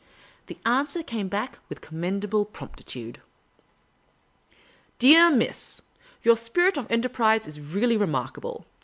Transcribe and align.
The 0.47 0.57
answer 0.65 1.03
came 1.03 1.27
back 1.27 1.59
with 1.69 1.81
commendable 1.81 2.43
promptitude:" 2.43 3.21
Dear 5.05 5.29
Miss,— 5.29 5.83
Your 6.23 6.35
spirit 6.37 6.75
of 6.75 6.89
enterprise 6.89 7.45
is 7.45 7.59
really 7.61 7.97
remarkable 7.97 8.65